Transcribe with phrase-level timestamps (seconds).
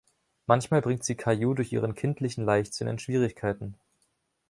[0.47, 3.75] Manchmal bringt sie Caillou durch ihren kindlichen Leichtsinn in Schwierigkeiten.